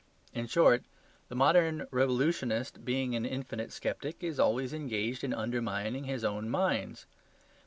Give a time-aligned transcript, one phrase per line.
[0.33, 0.83] In short,
[1.29, 7.05] the modern revolutionist, being an infinite sceptic, is always engaged in undermining his own mines.